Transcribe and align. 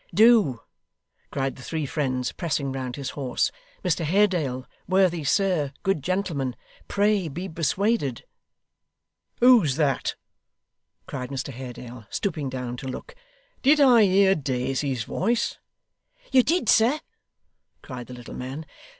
'Do!' 0.15 0.59
cried 1.29 1.57
the 1.57 1.61
three 1.61 1.85
friends, 1.85 2.31
pressing 2.31 2.71
round 2.71 2.95
his 2.95 3.11
horse. 3.11 3.51
'Mr 3.85 4.03
Haredale 4.03 4.65
worthy 4.87 5.23
sir 5.23 5.71
good 5.83 6.01
gentleman 6.01 6.55
pray 6.87 7.27
be 7.27 7.47
persuaded.' 7.47 8.25
'Who's 9.41 9.75
that?' 9.75 10.15
cried 11.05 11.29
Mr 11.29 11.53
Haredale, 11.53 12.07
stooping 12.09 12.49
down 12.49 12.77
to 12.77 12.87
look. 12.87 13.13
'Did 13.61 13.79
I 13.79 14.05
hear 14.05 14.33
Daisy's 14.33 15.03
voice?' 15.03 15.59
'You 16.31 16.41
did, 16.41 16.67
sir,' 16.67 16.99
cried 17.83 18.07
the 18.07 18.15
little 18.15 18.33
man. 18.33 18.65